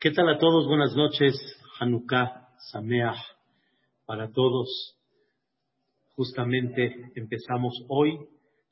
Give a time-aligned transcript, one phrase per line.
[0.00, 0.68] ¿Qué tal a todos?
[0.68, 1.34] Buenas noches.
[1.80, 3.18] Hanukkah, Sameach,
[4.06, 4.96] para todos.
[6.14, 8.16] Justamente empezamos hoy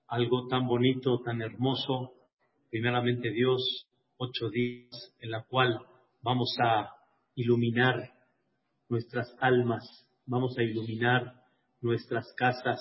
[0.07, 2.13] algo tan bonito, tan hermoso.
[2.71, 3.89] Primeramente Dios,
[4.19, 5.81] ocho días en la cual
[6.23, 6.93] vamos a
[7.35, 8.13] iluminar
[8.89, 9.83] nuestras almas,
[10.27, 11.43] vamos a iluminar
[11.81, 12.79] nuestras casas,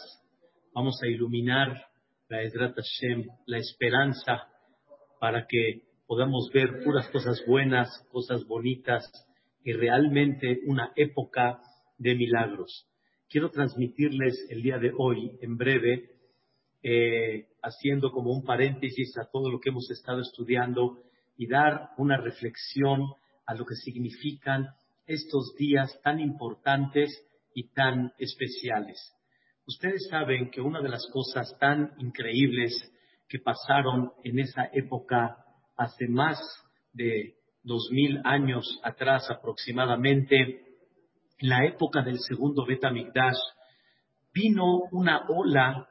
[0.72, 1.88] vamos a iluminar
[2.30, 4.48] la Hashem, la esperanza,
[5.20, 9.10] para que podamos ver puras cosas buenas, cosas bonitas
[9.64, 11.60] y realmente una época
[11.98, 12.88] de milagros.
[13.30, 16.12] Quiero transmitirles el día de hoy, en breve,
[16.84, 21.00] eh, haciendo como un paréntesis a todo lo que hemos estado estudiando
[21.38, 23.02] y dar una reflexión
[23.46, 24.68] a lo que significan
[25.08, 29.14] estos días tan importantes y tan especiales.
[29.68, 32.92] Ustedes saben que una de las cosas tan increíbles
[33.28, 35.45] que pasaron en esa época
[35.78, 36.40] hace más
[36.94, 40.62] de dos mil años atrás aproximadamente,
[41.38, 43.38] en la época del segundo Betamigdash,
[44.34, 45.88] vino una ola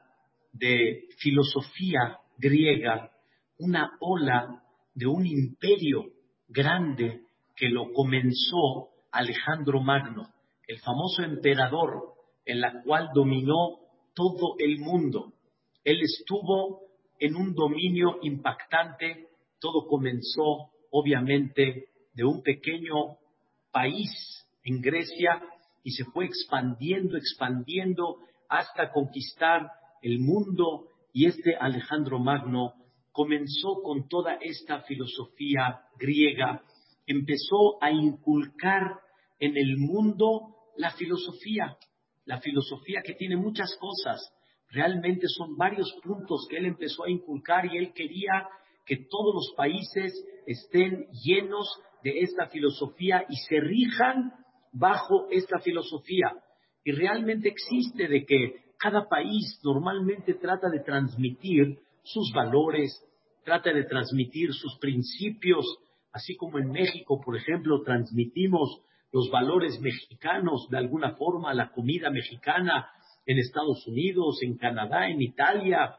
[0.53, 3.11] de filosofía griega,
[3.59, 6.05] una ola de un imperio
[6.47, 7.21] grande
[7.55, 10.29] que lo comenzó Alejandro Magno,
[10.67, 12.13] el famoso emperador,
[12.45, 13.79] en la cual dominó
[14.13, 15.33] todo el mundo.
[15.83, 16.81] Él estuvo
[17.19, 23.17] en un dominio impactante todo comenzó, obviamente, de un pequeño
[23.71, 24.09] país
[24.63, 25.41] en Grecia
[25.83, 28.17] y se fue expandiendo, expandiendo
[28.49, 29.69] hasta conquistar
[30.01, 30.87] el mundo.
[31.13, 32.73] Y este Alejandro Magno
[33.11, 36.61] comenzó con toda esta filosofía griega,
[37.05, 38.99] empezó a inculcar
[39.39, 41.77] en el mundo la filosofía,
[42.25, 44.33] la filosofía que tiene muchas cosas,
[44.69, 48.49] realmente son varios puntos que él empezó a inculcar y él quería
[48.85, 50.13] que todos los países
[50.45, 51.67] estén llenos
[52.03, 54.31] de esta filosofía y se rijan
[54.71, 56.31] bajo esta filosofía.
[56.83, 63.03] Y realmente existe de que cada país normalmente trata de transmitir sus valores,
[63.43, 65.65] trata de transmitir sus principios,
[66.11, 68.81] así como en México, por ejemplo, transmitimos
[69.11, 72.89] los valores mexicanos de alguna forma, la comida mexicana
[73.25, 75.95] en Estados Unidos, en Canadá, en Italia,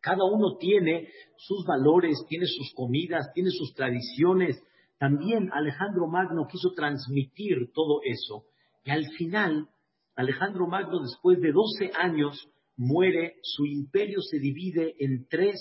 [0.00, 4.62] cada uno tiene sus valores, tiene sus comidas, tiene sus tradiciones.
[4.98, 8.44] También Alejandro Magno quiso transmitir todo eso.
[8.84, 9.68] Y al final,
[10.14, 15.56] Alejandro Magno, después de 12 años, muere, su imperio se divide en tres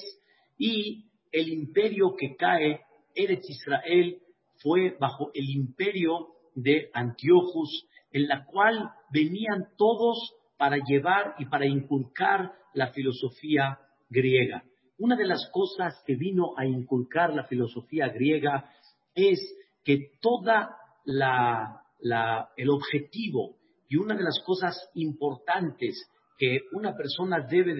[0.57, 2.81] y el imperio que cae,
[3.15, 4.21] Eretz Israel,
[4.61, 11.67] fue bajo el imperio de Antiochus, en la cual venían todos para llevar y para
[11.67, 13.79] inculcar la filosofía
[14.09, 14.63] griega.
[14.97, 18.69] Una de las cosas que vino a inculcar la filosofía griega
[19.13, 19.39] es
[19.83, 23.57] que toda el objetivo
[23.87, 27.75] y una de las cosas importantes que una persona debe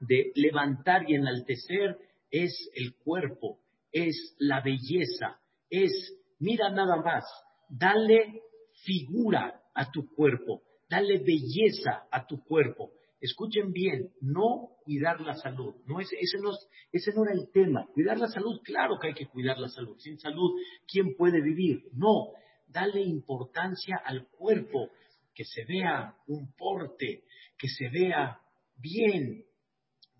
[0.00, 1.96] de levantar y enaltecer
[2.30, 3.58] es el cuerpo,
[3.90, 5.40] es la belleza,
[5.70, 5.90] es,
[6.38, 7.24] mira nada más,
[7.68, 8.42] dale
[8.84, 12.92] figura a tu cuerpo, dale belleza a tu cuerpo.
[13.20, 15.74] Escuchen bien, no cuidar la salud.
[15.86, 16.50] No, ese, ese, no,
[16.92, 17.86] ese no era el tema.
[17.92, 19.96] Cuidar la salud, claro que hay que cuidar la salud.
[19.98, 20.52] Sin salud,
[20.86, 21.82] ¿quién puede vivir?
[21.92, 22.32] No,
[22.68, 24.90] dale importancia al cuerpo,
[25.34, 27.24] que se vea un porte,
[27.56, 28.40] que se vea
[28.76, 29.44] bien,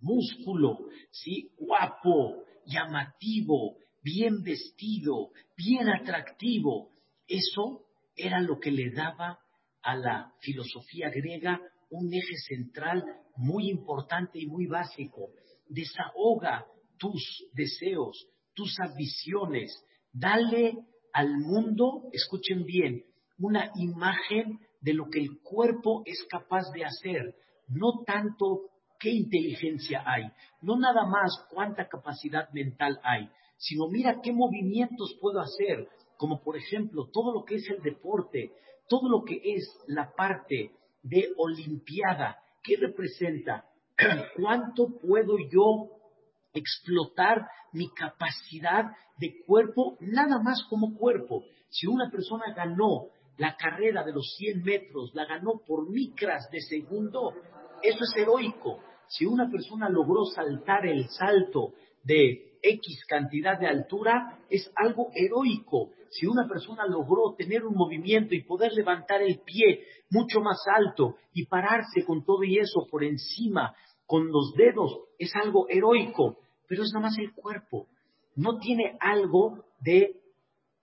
[0.00, 0.78] músculo,
[1.10, 1.52] ¿sí?
[1.56, 6.90] guapo, llamativo, bien vestido, bien atractivo.
[7.26, 7.84] Eso
[8.16, 9.38] era lo que le daba
[9.82, 11.60] a la filosofía griega
[11.90, 13.04] un eje central
[13.36, 15.30] muy importante y muy básico.
[15.68, 16.66] Desahoga
[16.98, 19.84] tus deseos, tus ambiciones.
[20.12, 20.78] Dale
[21.12, 23.04] al mundo, escuchen bien,
[23.38, 27.34] una imagen de lo que el cuerpo es capaz de hacer,
[27.68, 28.62] no tanto
[28.98, 30.24] qué inteligencia hay,
[30.60, 36.56] no nada más cuánta capacidad mental hay, sino mira qué movimientos puedo hacer, como por
[36.56, 38.52] ejemplo todo lo que es el deporte,
[38.88, 42.38] todo lo que es la parte de Olimpiada.
[42.62, 43.64] ¿Qué representa?
[44.36, 45.88] ¿Cuánto puedo yo
[46.52, 48.84] explotar mi capacidad
[49.18, 51.44] de cuerpo nada más como cuerpo?
[51.70, 56.60] Si una persona ganó la carrera de los 100 metros, la ganó por micras de
[56.60, 57.32] segundo,
[57.82, 58.80] eso es heroico.
[59.06, 61.72] Si una persona logró saltar el salto
[62.02, 68.34] de X cantidad de altura, es algo heroico si una persona logró tener un movimiento
[68.34, 73.04] y poder levantar el pie mucho más alto y pararse con todo y eso por
[73.04, 73.74] encima,
[74.06, 77.86] con los dedos, es algo heroico, pero es nada más el cuerpo.
[78.36, 80.16] No tiene algo de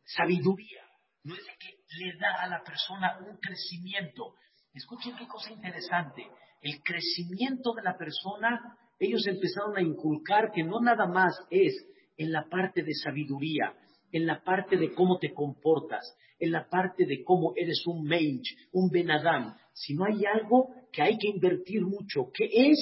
[0.03, 0.83] sabiduría,
[1.23, 4.35] no es que le da a la persona un crecimiento.
[4.73, 6.27] Escuchen qué cosa interesante.
[6.61, 11.73] El crecimiento de la persona, ellos empezaron a inculcar que no nada más es
[12.17, 13.73] en la parte de sabiduría,
[14.11, 18.47] en la parte de cómo te comportas, en la parte de cómo eres un mensch,
[18.71, 22.77] un benadam, sino hay algo que hay que invertir mucho, que es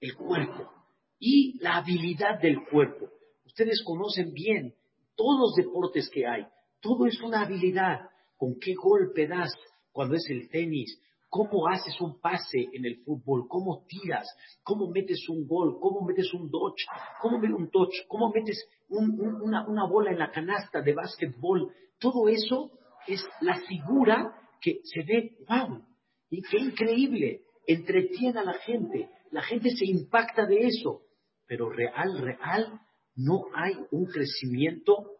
[0.00, 0.70] el cuerpo
[1.18, 3.08] y la habilidad del cuerpo.
[3.44, 4.74] Ustedes conocen bien
[5.16, 6.46] todos los deportes que hay,
[6.80, 8.10] todo es una habilidad.
[8.36, 9.52] ¿Con qué golpe das
[9.90, 11.00] cuando es el tenis?
[11.28, 13.46] ¿Cómo haces un pase en el fútbol?
[13.48, 14.26] ¿Cómo tiras?
[14.62, 15.78] ¿Cómo metes un gol?
[15.80, 16.86] ¿Cómo metes un dodge?
[17.20, 17.94] ¿Cómo metes un touch?
[18.08, 21.70] ¿Cómo metes una, una bola en la canasta de básquetbol?
[21.98, 22.70] Todo eso
[23.06, 25.82] es la figura que se ve, wow,
[26.30, 31.02] y qué increíble, entretiene a la gente, la gente se impacta de eso,
[31.46, 32.80] pero real, real,
[33.16, 35.18] no hay un crecimiento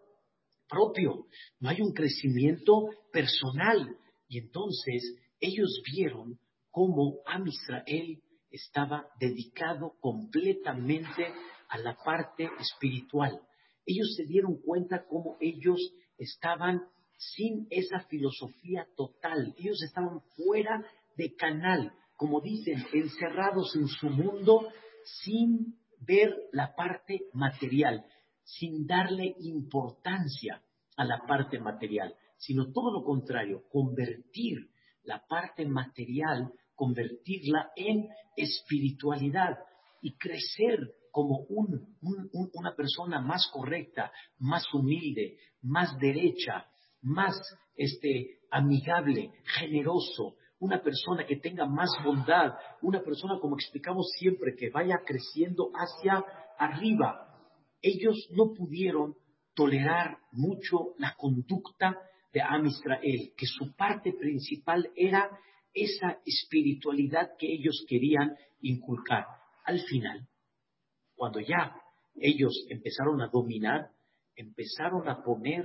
[0.69, 1.27] propio,
[1.61, 3.97] no hay un crecimiento personal.
[4.29, 6.39] Y entonces ellos vieron
[6.71, 11.27] cómo Am Israel estaba dedicado completamente
[11.69, 13.41] a la parte espiritual.
[13.85, 15.81] Ellos se dieron cuenta cómo ellos
[16.17, 16.83] estaban
[17.17, 19.55] sin esa filosofía total.
[19.59, 20.85] Ellos estaban fuera
[21.17, 24.69] de canal, como dicen, encerrados en su mundo
[25.23, 28.05] sin ver la parte material,
[28.45, 30.63] sin darle importancia
[30.97, 34.71] a la parte material, sino todo lo contrario, convertir
[35.09, 38.07] la parte material, convertirla en
[38.37, 39.57] espiritualidad
[40.03, 40.79] y crecer
[41.11, 46.67] como una persona más correcta, más humilde, más derecha,
[47.01, 47.35] más
[47.75, 52.53] este, amigable, generoso, una persona que tenga más bondad,
[52.83, 56.23] una persona, como explicamos siempre, que vaya creciendo hacia
[56.59, 57.35] arriba.
[57.81, 59.15] Ellos no pudieron
[59.55, 61.97] tolerar mucho la conducta
[62.33, 65.31] de Am Israel, que su parte principal era
[65.73, 69.25] esa espiritualidad que ellos querían inculcar.
[69.65, 70.29] Al final,
[71.15, 71.75] cuando ya
[72.17, 73.91] ellos empezaron a dominar,
[74.35, 75.65] empezaron a poner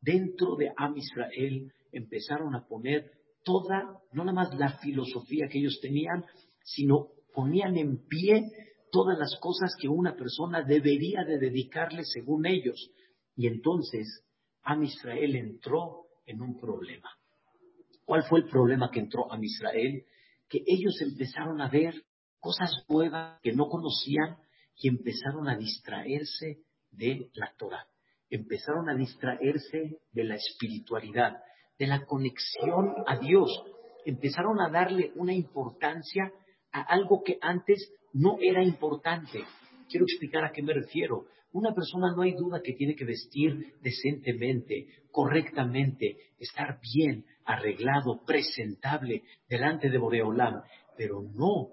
[0.00, 3.10] dentro de Am Israel, empezaron a poner
[3.42, 6.24] toda, no nada más la filosofía que ellos tenían,
[6.62, 8.42] sino ponían en pie
[8.90, 12.90] todas las cosas que una persona debería de dedicarle según ellos.
[13.36, 14.24] Y entonces
[14.62, 17.10] Am Israel entró en un problema.
[18.04, 20.04] ¿Cuál fue el problema que entró Am Israel?
[20.48, 21.94] Que ellos empezaron a ver
[22.38, 24.36] cosas nuevas que no conocían
[24.76, 26.58] y empezaron a distraerse
[26.90, 27.86] de la Torah.
[28.28, 31.42] Empezaron a distraerse de la espiritualidad
[31.78, 33.50] de la conexión a Dios.
[34.04, 36.32] Empezaron a darle una importancia
[36.72, 39.44] a algo que antes no era importante.
[39.88, 41.26] Quiero explicar a qué me refiero.
[41.54, 49.22] Una persona no hay duda que tiene que vestir decentemente, correctamente, estar bien, arreglado, presentable
[49.48, 50.62] delante de Boreolam,
[50.96, 51.68] pero no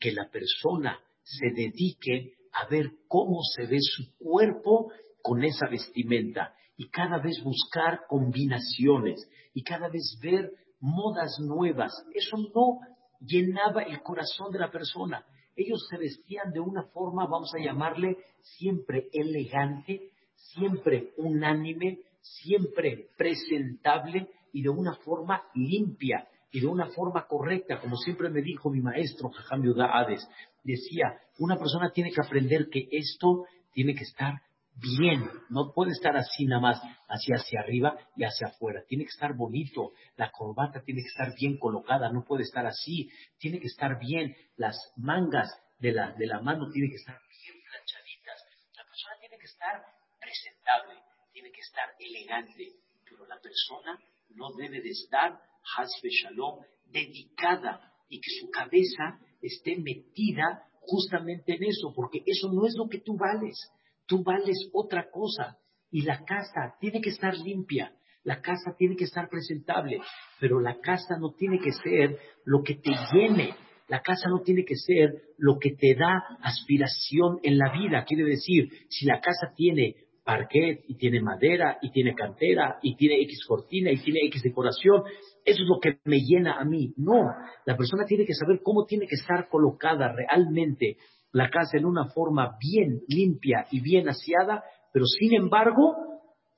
[0.00, 4.90] que la persona se dedique a ver cómo se ve su cuerpo
[5.20, 10.50] con esa vestimenta y cada vez buscar combinaciones y cada vez ver
[10.80, 11.92] modas nuevas.
[12.14, 12.78] Eso no
[13.20, 15.26] llenaba el corazón de la persona.
[15.56, 24.28] Ellos se vestían de una forma, vamos a llamarle, siempre elegante, siempre unánime, siempre presentable
[24.52, 28.80] y de una forma limpia y de una forma correcta, como siempre me dijo mi
[28.80, 30.28] maestro, Jajam Hades.
[30.62, 34.40] Decía, una persona tiene que aprender que esto tiene que estar
[34.76, 38.82] bien, no puede estar así nada más, así hacia arriba y hacia afuera.
[38.86, 43.08] Tiene que estar bonito, la corbata tiene que estar bien colocada, no puede estar así,
[43.38, 47.62] tiene que estar bien, las mangas de la, de la mano tienen que estar bien
[47.62, 48.44] planchaditas.
[48.76, 49.82] La persona tiene que estar
[50.20, 50.94] presentable,
[51.32, 52.72] tiene que estar elegante,
[53.04, 53.98] pero la persona
[54.30, 55.40] no debe de estar,
[55.78, 62.66] hasbe shalom, dedicada y que su cabeza esté metida justamente en eso, porque eso no
[62.66, 63.72] es lo que tú vales
[64.06, 65.58] tú vales otra cosa.
[65.90, 67.92] Y la casa tiene que estar limpia,
[68.24, 70.00] la casa tiene que estar presentable,
[70.40, 73.54] pero la casa no tiene que ser lo que te llene,
[73.88, 78.04] la casa no tiene que ser lo que te da aspiración en la vida.
[78.04, 79.94] Quiere decir, si la casa tiene
[80.24, 85.04] parquet y tiene madera y tiene cantera y tiene X cortina y tiene X decoración,
[85.44, 86.92] eso es lo que me llena a mí.
[86.96, 87.30] No,
[87.64, 90.96] la persona tiene que saber cómo tiene que estar colocada realmente
[91.36, 95.94] la casa en una forma bien limpia y bien aseada, pero sin embargo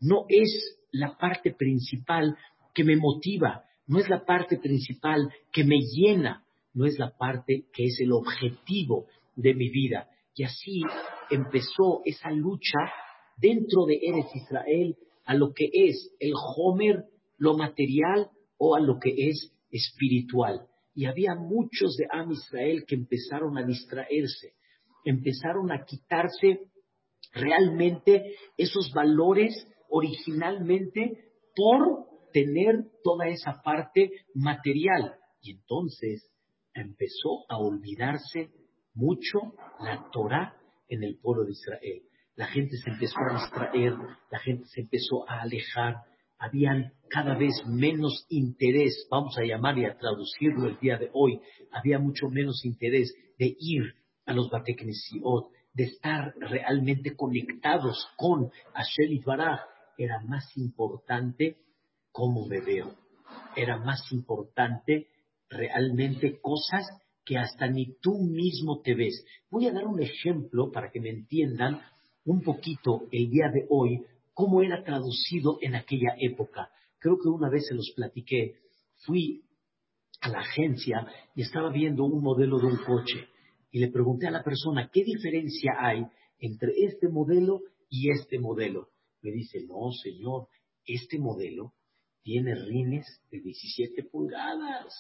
[0.00, 2.37] no es la parte principal
[2.73, 6.44] que me motiva, no es la parte principal que me llena,
[6.75, 10.11] no es la parte que es el objetivo de mi vida.
[10.37, 10.82] Y así
[11.28, 12.78] empezó esa lucha
[13.37, 17.02] dentro de Eres Israel a lo que es el Homer,
[17.37, 20.68] lo material, o a lo que es espiritual.
[20.94, 24.52] Y había muchos de Am Israel que empezaron a distraerse,
[25.10, 26.60] empezaron a quitarse
[27.32, 35.14] realmente esos valores originalmente por tener toda esa parte material.
[35.40, 36.30] Y entonces
[36.74, 38.50] empezó a olvidarse
[38.94, 39.38] mucho
[39.80, 40.56] la Torah
[40.88, 42.02] en el pueblo de Israel.
[42.36, 43.94] La gente se empezó a distraer,
[44.30, 45.96] la gente se empezó a alejar,
[46.38, 51.40] habían cada vez menos interés, vamos a llamar y a traducirlo el día de hoy,
[51.72, 53.94] había mucho menos interés de ir
[54.28, 59.61] a los Bateknesiot, de estar realmente conectados con Hashem y Baraj.
[59.97, 61.56] Era más importante
[62.12, 62.94] cómo me veo,
[63.56, 65.08] era más importante
[65.49, 66.87] realmente cosas
[67.25, 69.25] que hasta ni tú mismo te ves.
[69.50, 71.80] Voy a dar un ejemplo para que me entiendan
[72.25, 74.04] un poquito el día de hoy
[74.35, 76.70] cómo era traducido en aquella época.
[76.99, 78.56] Creo que una vez se los platiqué.
[79.06, 79.42] Fui
[80.20, 83.28] a la agencia y estaba viendo un modelo de un coche
[83.70, 86.04] y le pregunté a la persona, ¿qué diferencia hay
[86.38, 88.88] entre este modelo y este modelo?
[89.22, 90.48] Me dice, no, señor,
[90.87, 91.75] este modelo
[92.22, 94.94] tiene rines de 17 pulgadas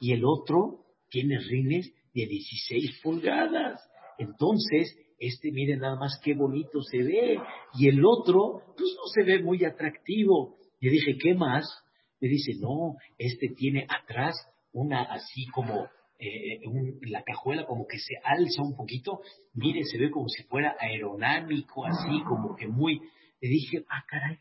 [0.00, 3.80] y el otro tiene rines de 16 pulgadas.
[4.18, 7.38] Entonces, este, miren nada más qué bonito se ve,
[7.74, 10.56] y el otro, pues no se ve muy atractivo.
[10.80, 11.66] Le dije, ¿qué más?
[12.20, 14.36] Me dice, no, este tiene atrás
[14.72, 16.60] una así como, eh,
[17.02, 19.20] la cajuela como que se alza un poquito,
[19.54, 23.00] mire, se ve como si fuera aerodinámico, así como que muy...
[23.40, 24.38] Le dije, ah, caray,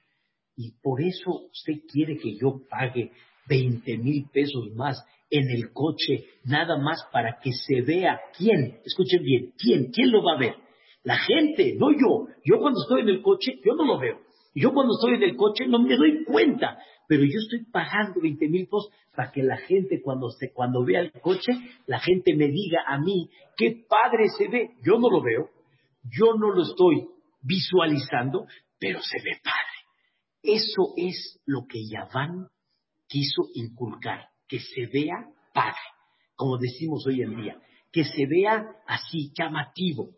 [0.55, 3.12] y por eso usted quiere que yo pague
[3.48, 9.22] 20 mil pesos más en el coche, nada más para que se vea quién, escuchen
[9.24, 10.55] bien, quién, quién lo va a ver.
[11.03, 12.27] La gente, no yo.
[12.43, 14.19] Yo cuando estoy en el coche, yo no lo veo.
[14.55, 16.79] Yo cuando estoy en el coche no me doy cuenta.
[17.08, 21.00] Pero yo estoy pagando 20 mil pesos para que la gente cuando, se, cuando vea
[21.00, 21.52] el coche,
[21.86, 24.72] la gente me diga a mí, qué padre se ve.
[24.84, 25.50] Yo no lo veo.
[26.04, 27.08] Yo no lo estoy
[27.42, 28.46] visualizando,
[28.80, 29.78] pero se ve padre.
[30.44, 32.48] Eso es lo que Yaván
[33.08, 35.76] quiso inculcar que se vea padre,
[36.36, 37.60] como decimos hoy en día,
[37.92, 40.12] que se vea así, llamativo.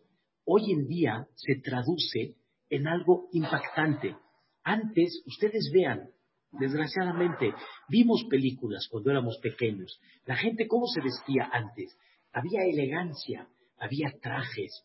[0.44, 2.36] Hoy en día se traduce
[2.68, 4.16] en algo impactante.
[4.62, 6.10] Antes, ustedes vean,
[6.52, 7.52] desgraciadamente,
[7.88, 10.00] vimos películas cuando éramos pequeños.
[10.26, 11.96] La gente, ¿cómo se vestía antes?
[12.32, 14.84] Había elegancia, había trajes,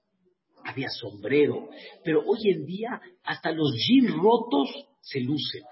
[0.63, 1.69] había sombrero,
[2.03, 4.69] pero hoy en día hasta los jeans rotos
[5.01, 5.63] se lucen.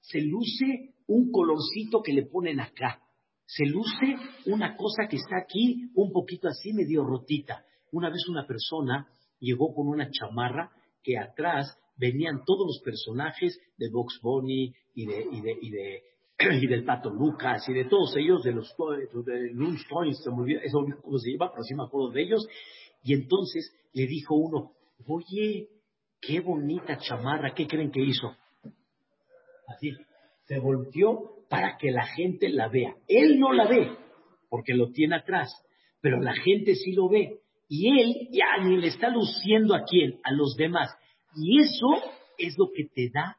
[0.00, 3.02] Se luce un colorcito que le ponen acá
[3.46, 7.64] se luce una cosa que está aquí un poquito así medio rotita.
[7.92, 10.70] Una vez una persona llegó con una chamarra
[11.02, 16.02] que atrás venían todos los personajes de Box Bunny y de, y de, y de
[16.62, 18.74] y del Pato Lucas y de todos ellos, de los
[19.24, 19.78] de Looney
[20.14, 22.46] se me olvida, eso cómo se llama, pero sí me acuerdo de ellos.
[23.04, 24.72] Y entonces le dijo uno,
[25.06, 25.68] oye,
[26.20, 28.34] qué bonita chamarra, ¿qué creen que hizo?
[29.68, 29.92] Así,
[30.46, 32.96] se volteó para que la gente la vea.
[33.06, 33.96] Él no la ve,
[34.48, 35.50] porque lo tiene atrás,
[36.00, 37.40] pero la gente sí lo ve.
[37.68, 40.88] Y él ya ni le está luciendo a quién, a los demás.
[41.34, 41.86] Y eso
[42.38, 43.36] es lo que te da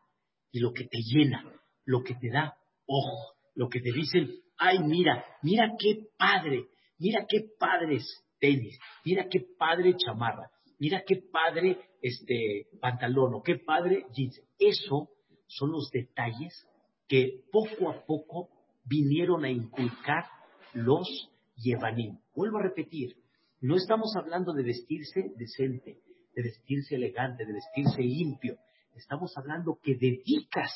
[0.58, 1.44] y lo que te llena,
[1.86, 6.66] lo que te da ojo, lo que te dicen, ay, mira, mira qué padre,
[6.98, 8.04] mira qué padres
[8.40, 10.50] tenis, mira qué padre chamarra,
[10.80, 14.42] mira qué padre este pantalón o qué padre jeans.
[14.58, 15.10] Eso
[15.48, 16.68] son los detalles
[17.08, 18.50] que poco a poco
[18.86, 20.26] vinieron a inculcar
[20.74, 22.18] los Yevanim.
[22.36, 23.16] Vuelvo a repetir,
[23.62, 26.00] no estamos hablando de vestirse decente,
[26.36, 28.58] de vestirse elegante, de vestirse limpio.
[28.98, 30.72] Estamos hablando que dedicas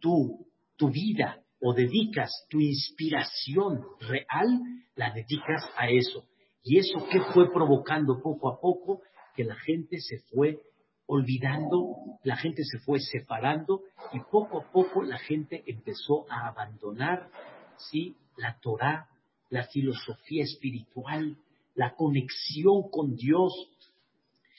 [0.00, 0.46] tu,
[0.76, 4.60] tu vida o dedicas tu inspiración real,
[4.96, 6.24] la dedicas a eso.
[6.62, 9.02] Y eso que fue provocando poco a poco
[9.36, 10.60] que la gente se fue
[11.06, 13.82] olvidando, la gente se fue separando
[14.12, 17.30] y poco a poco la gente empezó a abandonar
[17.76, 18.16] ¿sí?
[18.36, 19.08] la Torah,
[19.50, 21.36] la filosofía espiritual,
[21.74, 23.52] la conexión con Dios.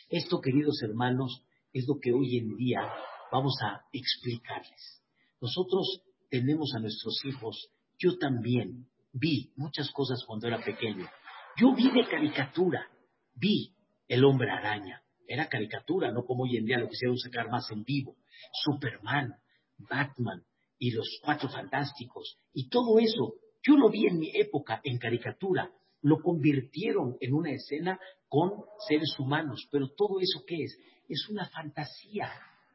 [0.10, 1.45] Esto, queridos hermanos,
[1.76, 2.80] es lo que hoy en día
[3.30, 5.04] vamos a explicarles.
[5.42, 11.06] Nosotros tenemos a nuestros hijos, yo también vi muchas cosas cuando era pequeño.
[11.58, 12.88] Yo vi de caricatura,
[13.34, 13.76] vi
[14.08, 17.84] el hombre araña, era caricatura, no como hoy en día lo quisieron sacar más en
[17.84, 18.16] vivo.
[18.54, 19.36] Superman,
[19.78, 20.46] Batman
[20.80, 25.70] y los Cuatro Fantásticos y todo eso, yo lo vi en mi época en caricatura,
[26.04, 30.78] lo convirtieron en una escena con seres humanos, pero todo eso qué es?
[31.08, 32.32] Es una fantasía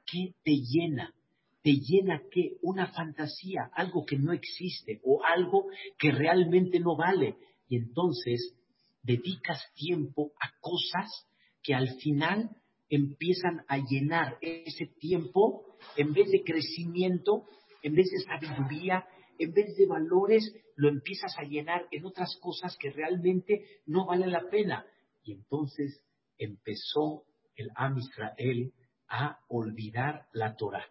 [0.06, 1.14] que te llena.
[1.62, 2.56] te llena qué?
[2.62, 5.66] Una fantasía, algo que no existe o algo
[5.98, 7.36] que realmente no vale.
[7.68, 8.54] Y entonces
[9.02, 11.26] dedicas tiempo a cosas
[11.62, 12.50] que al final
[12.88, 15.64] empiezan a llenar ese tiempo
[15.96, 17.44] en vez de crecimiento,
[17.82, 19.06] en vez de sabiduría,
[19.38, 24.32] en vez de valores, lo empiezas a llenar en otras cosas que realmente no valen
[24.32, 24.84] la pena.
[25.22, 26.02] Y entonces
[26.36, 27.24] empezó
[27.60, 28.72] el Am Israel
[29.08, 30.86] a olvidar la Torah.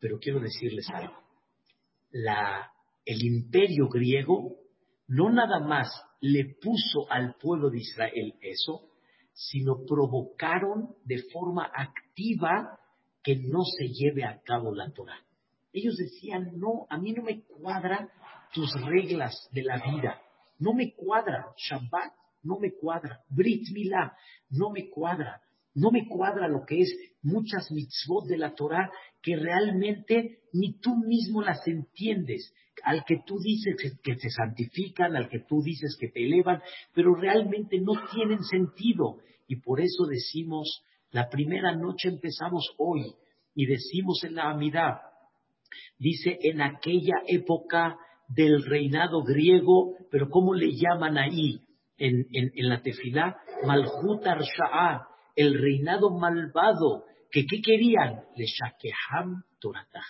[0.00, 1.14] Pero quiero decirles algo.
[2.10, 2.70] La,
[3.04, 4.56] el imperio griego
[5.08, 5.88] no nada más
[6.20, 8.88] le puso al pueblo de Israel eso,
[9.32, 12.78] sino provocaron de forma activa
[13.22, 15.18] que no se lleve a cabo la Torah.
[15.72, 18.08] Ellos decían, no, a mí no me cuadra
[18.52, 20.20] tus reglas de la vida,
[20.58, 22.12] no me cuadra Shabbat,
[22.44, 24.16] no me cuadra Brit Milá,
[24.50, 25.42] no me cuadra,
[25.74, 28.90] no me cuadra lo que es muchas mitzvot de la Torah
[29.22, 35.28] que realmente ni tú mismo las entiendes, al que tú dices que te santifican, al
[35.28, 36.60] que tú dices que te elevan,
[36.92, 39.18] pero realmente no tienen sentido.
[39.48, 43.14] Y por eso decimos, la primera noche empezamos hoy
[43.54, 45.00] y decimos en la amidad,
[45.98, 47.96] dice en aquella época
[48.28, 51.60] del reinado griego, pero ¿cómo le llaman ahí
[51.98, 53.36] en, en, la tefilá?
[53.64, 58.24] Malhut Arsha'a, el reinado malvado, que ¿qué querían?
[58.36, 60.06] Le shakeham Toratah.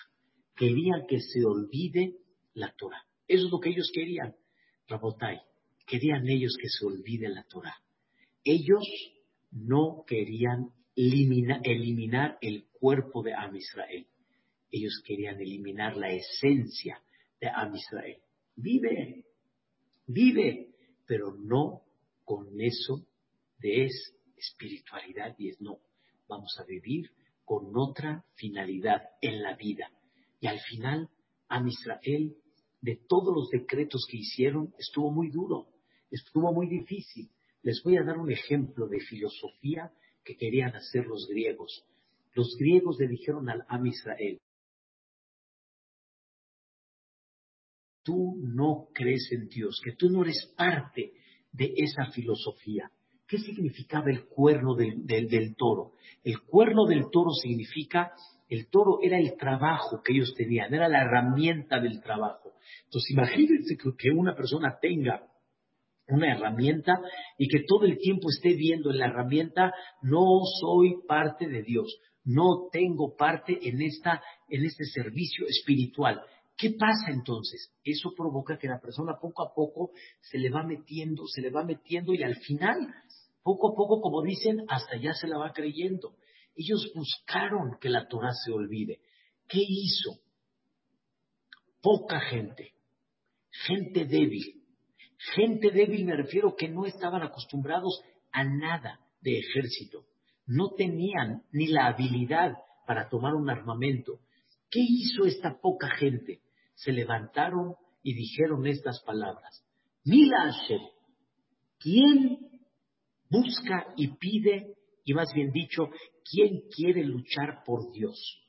[0.56, 2.16] Querían que se olvide
[2.54, 3.02] la Torah.
[3.26, 4.34] Eso es lo que ellos querían.
[4.88, 5.40] Rabotai,
[5.86, 7.76] querían ellos que se olvide la Torah.
[8.44, 8.84] Ellos
[9.50, 14.06] no querían eliminar el cuerpo de Am Israel.
[14.70, 17.00] Ellos querían eliminar la esencia
[17.40, 18.18] de Am Israel.
[18.56, 19.24] Vive,
[20.06, 20.68] vive,
[21.06, 21.82] pero no
[22.24, 23.06] con eso
[23.58, 24.14] de es
[24.50, 25.78] espiritualidad y es no.
[26.28, 27.10] Vamos a vivir
[27.44, 29.90] con otra finalidad en la vida.
[30.40, 31.08] Y al final,
[31.48, 32.36] Am Israel,
[32.80, 35.68] de todos los decretos que hicieron, estuvo muy duro,
[36.10, 37.30] estuvo muy difícil.
[37.62, 39.92] Les voy a dar un ejemplo de filosofía
[40.22, 41.84] que querían hacer los griegos.
[42.34, 44.40] Los griegos le dijeron al Am Israel,
[48.02, 51.14] tú no crees en Dios, que tú no eres parte
[51.52, 52.90] de esa filosofía.
[53.26, 55.92] ¿Qué significaba el cuerno del, del, toro?
[56.22, 58.12] El cuerno del toro significa,
[58.48, 62.52] el toro era el trabajo que ellos tenían, era la herramienta del trabajo.
[62.84, 65.26] Entonces imagínense que una persona tenga
[66.08, 67.00] una herramienta
[67.38, 71.98] y que todo el tiempo esté viendo en la herramienta, no soy parte de Dios,
[72.24, 76.22] no tengo parte en, esta, en este servicio espiritual.
[76.56, 77.72] ¿Qué pasa entonces?
[77.82, 81.64] Eso provoca que la persona poco a poco se le va metiendo, se le va
[81.64, 82.94] metiendo y al final,
[83.44, 86.16] poco a poco, como dicen, hasta ya se la va creyendo.
[86.56, 89.00] Ellos buscaron que la Torah se olvide.
[89.46, 90.18] ¿Qué hizo?
[91.80, 92.72] Poca gente,
[93.50, 94.64] gente débil.
[95.34, 98.02] Gente débil me refiero que no estaban acostumbrados
[98.32, 100.06] a nada de ejército.
[100.46, 104.18] No tenían ni la habilidad para tomar un armamento.
[104.70, 106.40] ¿Qué hizo esta poca gente?
[106.74, 109.64] se levantaron y dijeron estas palabras.
[110.04, 110.52] Mila
[111.78, 112.53] ¿quién
[113.30, 115.88] busca y pide, y más bien dicho,
[116.30, 118.40] quién quiere luchar por Dios?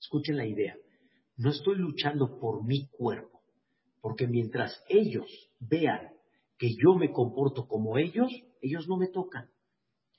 [0.00, 0.76] Escuchen la idea.
[1.36, 3.40] No estoy luchando por mi cuerpo,
[4.00, 5.26] porque mientras ellos
[5.58, 6.10] vean
[6.58, 8.30] que yo me comporto como ellos,
[8.60, 9.50] ellos no me tocan.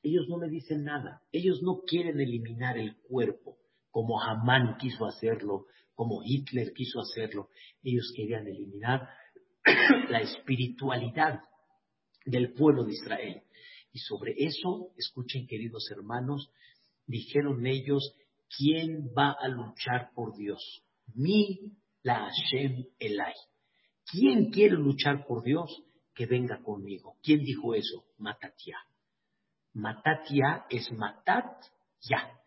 [0.03, 1.21] Ellos no me dicen nada.
[1.31, 3.57] Ellos no quieren eliminar el cuerpo
[3.95, 7.47] como Hamán quiso hacerlo, como Hitler quiso hacerlo.
[7.81, 9.07] Ellos querían eliminar
[10.09, 11.39] la espiritualidad
[12.25, 13.43] del pueblo de Israel.
[13.95, 16.51] Y sobre eso, escuchen queridos hermanos,
[17.07, 18.13] dijeron ellos,
[18.57, 20.83] ¿quién va a luchar por Dios?
[21.13, 21.71] Mi
[22.03, 23.33] la Hashem Elai.
[24.11, 25.71] ¿Quién quiere luchar por Dios?
[26.13, 27.15] Que venga conmigo.
[27.23, 28.03] ¿Quién dijo eso?
[28.17, 28.77] Matatia.
[29.71, 31.63] Matatia es matat
[32.01, 32.37] ya,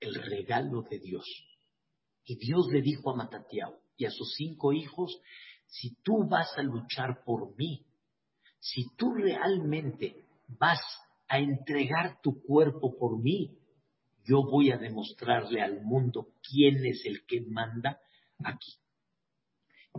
[0.00, 1.24] el regalo de Dios.
[2.26, 5.18] Y Dios le dijo a Matatiao y a sus cinco hijos,
[5.66, 7.86] si tú vas a luchar por mí,
[8.58, 10.26] si tú realmente
[10.58, 10.80] vas
[11.28, 13.56] a entregar tu cuerpo por mí,
[14.24, 18.00] yo voy a demostrarle al mundo quién es el que manda
[18.44, 18.74] aquí,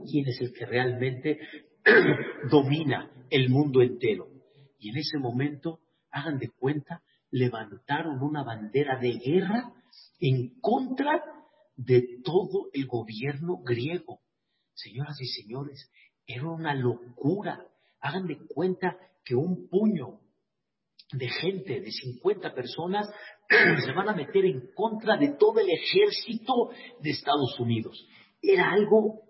[0.10, 1.40] quién es el que realmente
[2.52, 4.28] domina el mundo entero.
[4.78, 5.80] Y en ese momento,
[6.12, 9.74] hagan de cuenta, levantaron una bandera de guerra
[10.20, 11.24] en contra
[11.76, 14.22] de todo el gobierno griego.
[14.74, 15.92] Señoras y señores,
[16.26, 17.68] era una locura.
[18.00, 20.20] Hagan de cuenta que un puño
[21.13, 23.10] de gente, de 50 personas,
[23.86, 26.69] se van a meter en contra de todo el ejército
[27.02, 28.08] de Estados Unidos.
[28.41, 29.21] Era algo,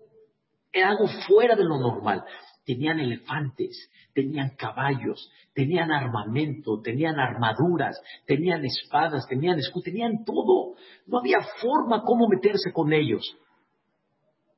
[0.72, 2.24] era algo fuera de lo normal.
[2.64, 10.76] Tenían elefantes, tenían caballos, tenían armamento, tenían armaduras, tenían espadas, tenían escudos, tenían todo.
[11.06, 13.36] No había forma cómo meterse con ellos.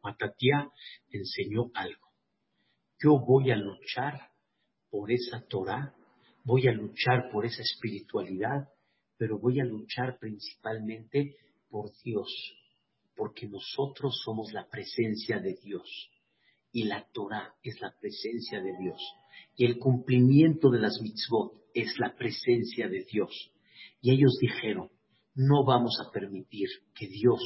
[0.02, 0.68] Matatía
[1.10, 2.08] enseñó algo.
[3.02, 4.28] Yo voy a luchar
[4.90, 5.94] por esa Torah,
[6.44, 8.68] voy a luchar por esa espiritualidad,
[9.16, 11.36] pero voy a luchar principalmente
[11.68, 12.30] por Dios,
[13.16, 16.10] porque nosotros somos la presencia de Dios
[16.72, 19.00] y la Torah es la presencia de Dios
[19.56, 23.50] y el cumplimiento de las mitzvot es la presencia de Dios.
[24.00, 24.90] Y ellos dijeron,
[25.34, 27.40] no vamos a permitir que Dios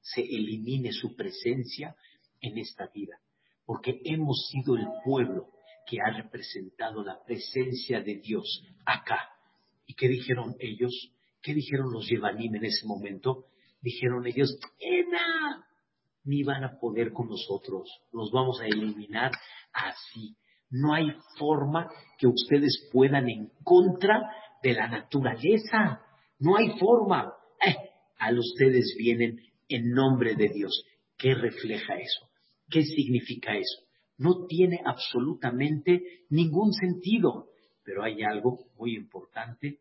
[0.00, 1.96] se elimine su presencia
[2.40, 3.18] en esta vida,
[3.64, 5.48] porque hemos sido el pueblo
[5.86, 9.30] que ha representado la presencia de Dios acá.
[9.86, 10.92] ¿Y qué dijeron ellos?
[11.40, 13.46] ¿Qué dijeron los Yevanim en ese momento?
[13.80, 15.64] Dijeron ellos, ¡Ena!
[16.24, 19.30] Ni van a poder con nosotros, nos vamos a eliminar
[19.72, 20.36] así.
[20.70, 21.06] No hay
[21.38, 24.28] forma que ustedes puedan en contra
[24.60, 26.00] de la naturaleza.
[26.40, 27.32] No hay forma.
[27.64, 27.76] Eh,
[28.18, 30.84] a ustedes vienen en nombre de Dios.
[31.16, 32.28] ¿Qué refleja eso?
[32.68, 33.85] ¿Qué significa eso?
[34.18, 37.50] No tiene absolutamente ningún sentido.
[37.82, 39.80] Pero hay algo muy importante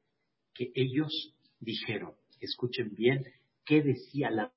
[0.53, 2.13] que ellos dijeron.
[2.39, 3.25] Escuchen bien
[3.65, 4.51] qué decía la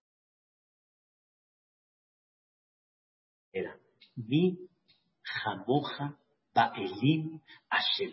[3.53, 3.79] era
[4.15, 4.59] mi
[5.23, 6.19] jamoja
[6.55, 8.13] Ba'elim Hashem.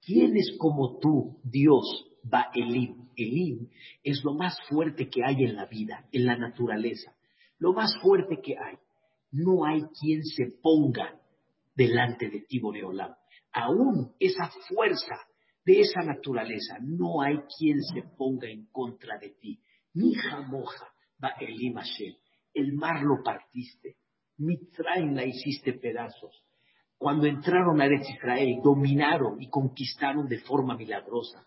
[0.00, 1.84] ¿Quién es como tú, Dios,
[2.22, 3.06] Ba'elim?
[3.16, 3.70] Elim
[4.04, 7.16] es lo más fuerte que hay en la vida, en la naturaleza.
[7.58, 8.76] Lo más fuerte que hay.
[9.36, 11.20] No hay quien se ponga
[11.74, 13.14] delante de ti, Boreolam.
[13.52, 15.16] Aún esa fuerza
[15.64, 19.60] de esa naturaleza, no hay quien se ponga en contra de ti.
[19.94, 20.86] Mi jamoja,
[21.20, 22.14] Hashem.
[22.54, 23.96] El mar lo partiste.
[24.38, 26.46] Mitzrayim la hiciste pedazos
[26.98, 31.46] cuando entraron a Eretz Israel, dominaron y conquistaron de forma milagrosa.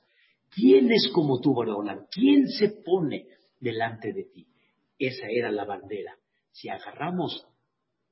[0.50, 2.06] ¿Quién es como tú, Boreolam?
[2.12, 3.26] ¿Quién se pone
[3.60, 4.48] delante de ti?
[4.98, 6.16] Esa era la bandera.
[6.52, 7.48] Si agarramos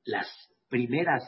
[0.08, 0.26] las
[0.68, 1.22] primeras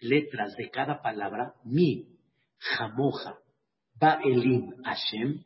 [0.00, 2.18] letras de cada palabra, mi,
[2.58, 3.38] jamoja,
[3.94, 5.44] ba'elim, Hashem,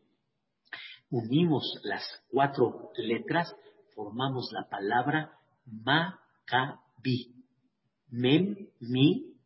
[1.11, 3.55] unimos las cuatro letras,
[3.95, 7.35] formamos la palabra Makabi.
[8.09, 9.37] Mem, mi,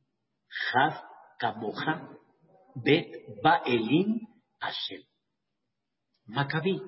[0.49, 0.95] Jav
[1.39, 2.09] Kamoja
[2.75, 4.21] Bet Baelim
[4.61, 5.03] Hashem.
[6.27, 6.81] Macabí.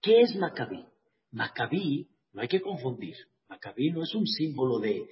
[0.00, 0.84] ¿Qué es Macabí?
[1.30, 3.16] Macabí, no hay que confundir.
[3.52, 5.06] Macabí no es un símbolo de,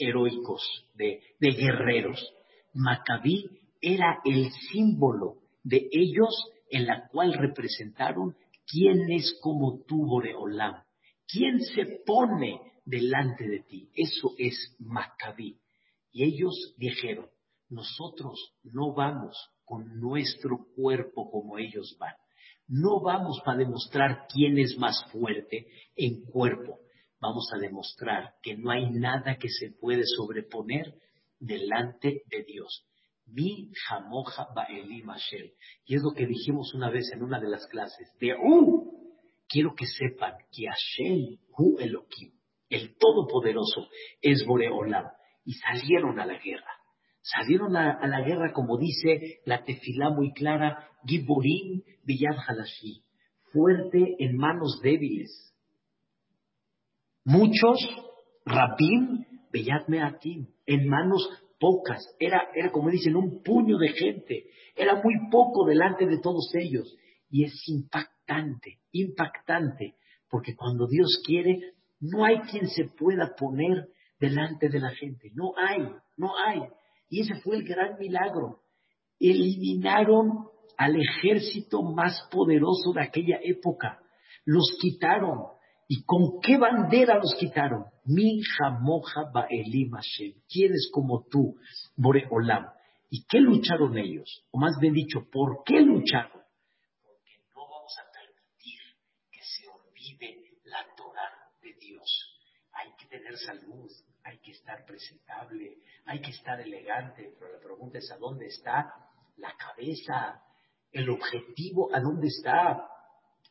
[0.00, 0.60] heroicos,
[0.94, 2.20] de, de guerreros.
[2.72, 3.48] Macabí
[3.80, 6.34] era el símbolo de ellos
[6.70, 8.34] en la cual representaron
[8.66, 10.82] quién es como tú, Boreolam.
[11.28, 13.88] ¿Quién se pone delante de ti?
[13.94, 15.60] Eso es Macabí.
[16.10, 17.28] Y ellos dijeron,
[17.68, 22.14] nosotros no vamos con nuestro cuerpo como ellos van.
[22.66, 26.80] No vamos para demostrar quién es más fuerte en cuerpo.
[27.24, 30.92] Vamos a demostrar que no hay nada que se puede sobreponer
[31.40, 32.86] delante de Dios.
[33.24, 35.48] Mi jamoja ba'elim Hashem.
[35.86, 38.12] Y es lo que dijimos una vez en una de las clases.
[38.20, 39.16] De uh,
[39.48, 43.88] quiero que sepan que Hashem, hu Elohim, el Todopoderoso,
[44.20, 45.06] es Boreolam
[45.46, 46.72] y salieron a la guerra.
[47.22, 53.02] Salieron a, la guerra, como dice la tefilá muy clara, Giborim Biyad Halashi,
[53.50, 55.53] fuerte en manos débiles.
[57.24, 57.78] Muchos,
[58.44, 62.04] Rabim Beyad Meatim, en manos pocas.
[62.18, 64.44] Era, era como dicen, un puño de gente.
[64.76, 66.94] Era muy poco delante de todos ellos.
[67.30, 69.94] Y es impactante, impactante,
[70.28, 73.88] porque cuando Dios quiere, no hay quien se pueda poner
[74.20, 75.30] delante de la gente.
[75.34, 76.60] No hay, no hay.
[77.08, 78.60] Y ese fue el gran milagro.
[79.18, 84.00] Eliminaron al ejército más poderoso de aquella época.
[84.44, 85.53] Los quitaron.
[85.88, 87.84] ¿Y con qué bandera los quitaron?
[88.04, 90.32] Mi jamoja ba'elim Hashem.
[90.48, 91.56] ¿Quién es como tú,
[91.96, 92.66] Boreolam?
[93.10, 94.44] ¿Y qué lucharon ellos?
[94.50, 96.42] O más bien dicho, ¿por qué lucharon?
[97.02, 98.80] Porque no vamos a permitir
[99.30, 101.30] que se olvide la Torah
[101.62, 102.40] de Dios.
[102.72, 103.90] Hay que tener salud,
[104.24, 108.92] hay que estar presentable, hay que estar elegante, pero la pregunta es a dónde está
[109.36, 110.42] la cabeza,
[110.92, 112.88] el objetivo, a dónde está,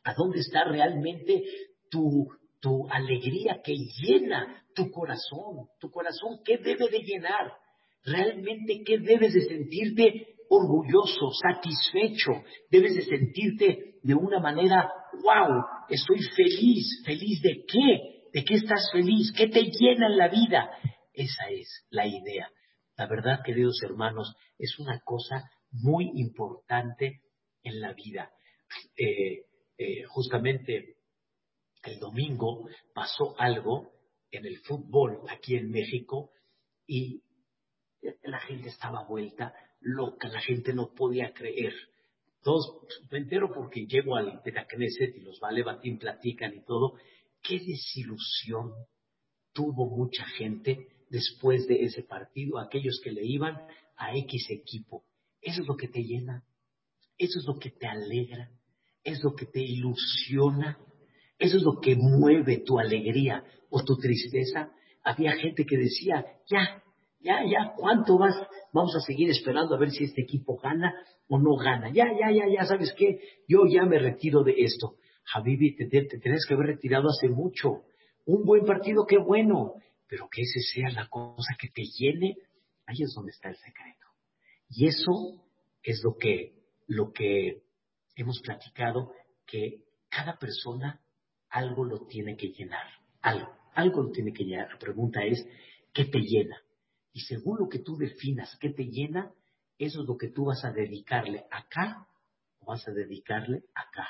[0.02, 1.44] a dónde está realmente
[1.94, 2.26] tu,
[2.60, 7.52] tu alegría que llena tu corazón, tu corazón, ¿qué debe de llenar?
[8.04, 12.32] Realmente, ¿qué debes de sentirte orgulloso, satisfecho,
[12.68, 14.90] debes de sentirte de una manera,
[15.22, 20.28] wow, estoy feliz, feliz de qué, de qué estás feliz, qué te llena en la
[20.28, 20.70] vida.
[21.12, 22.50] Esa es la idea.
[22.96, 27.20] La verdad, queridos hermanos, es una cosa muy importante
[27.62, 28.30] en la vida.
[28.96, 29.44] Eh,
[29.78, 30.96] eh, justamente
[31.92, 33.92] el domingo pasó algo
[34.30, 36.30] en el fútbol aquí en México
[36.86, 37.22] y
[38.22, 41.72] la gente estaba vuelta loca, la gente no podía creer.
[42.42, 46.94] Todos, me entero porque llego al Betacneset y los Valebatín platican y todo.
[47.42, 48.72] Qué desilusión
[49.52, 53.56] tuvo mucha gente después de ese partido, aquellos que le iban
[53.96, 55.04] a X equipo.
[55.40, 56.44] Eso es lo que te llena,
[57.16, 58.50] eso es lo que te alegra,
[59.02, 60.78] es lo que te ilusiona,
[61.44, 64.70] eso es lo que mueve tu alegría o tu tristeza.
[65.02, 66.82] Había gente que decía, ya,
[67.20, 68.34] ya, ya, ¿cuánto vas?
[68.72, 70.94] Vamos a seguir esperando a ver si este equipo gana
[71.28, 71.90] o no gana.
[71.90, 73.20] Ya, ya, ya, ya, ¿sabes qué?
[73.48, 74.96] Yo ya me retiro de esto.
[75.32, 77.82] Habibi, te, te, que haber retirado hace mucho.
[78.26, 79.74] Un buen partido, qué bueno.
[80.06, 82.36] Pero que ese sea la cosa que te llene,
[82.86, 84.06] ahí es donde está el secreto.
[84.68, 85.12] Y eso
[85.82, 86.52] es lo que,
[86.86, 87.62] lo que
[88.16, 89.12] hemos platicado,
[89.46, 91.00] que cada persona
[91.54, 92.86] algo lo tiene que llenar.
[93.22, 94.72] Algo, algo lo tiene que llenar.
[94.72, 95.46] La pregunta es,
[95.92, 96.60] ¿qué te llena?
[97.12, 99.32] Y según lo que tú definas qué te llena,
[99.78, 102.08] eso es lo que tú vas a dedicarle acá
[102.58, 104.08] o vas a dedicarle acá.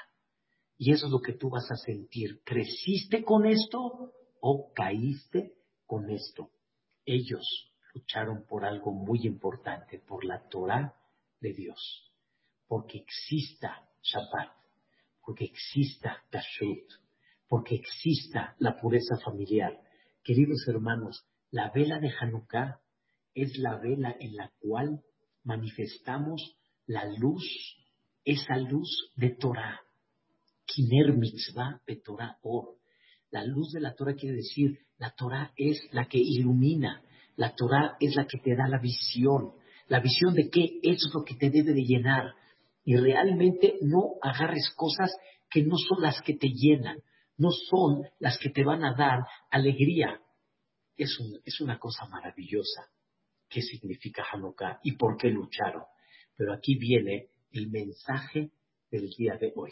[0.79, 2.41] Y eso es lo que tú vas a sentir.
[2.45, 5.53] ¿Creciste con esto o caíste
[5.85, 6.51] con esto?
[7.05, 7.47] Ellos
[7.93, 10.95] lucharon por algo muy importante, por la Torah
[11.41, 12.11] de Dios.
[12.67, 14.51] Porque exista Shabbat,
[15.21, 17.04] porque exista Kashrut,
[17.49, 19.79] porque exista la pureza familiar.
[20.23, 22.81] Queridos hermanos, la vela de Hanukkah
[23.35, 25.01] es la vela en la cual
[25.43, 27.45] manifestamos la luz,
[28.25, 29.81] esa luz de Torah.
[30.67, 32.77] Kiner mitzvah de Torah or.
[33.31, 37.03] La luz de la Torah quiere decir, la Torah es la que ilumina,
[37.37, 39.53] la Torah es la que te da la visión,
[39.89, 42.35] la visión de qué es lo que te debe de llenar.
[42.85, 45.11] Y realmente no agarres cosas
[45.51, 46.99] que no son las que te llenan,
[47.37, 49.21] no son las que te van a dar
[49.51, 50.21] alegría.
[50.97, 52.89] Es, es una cosa maravillosa
[53.55, 55.85] qué significa Hanukkah y por qué lucharon.
[56.37, 58.51] Pero aquí viene el mensaje
[58.91, 59.71] del día de hoy.